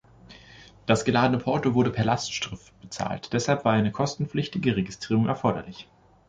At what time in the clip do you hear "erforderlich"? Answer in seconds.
5.27-5.87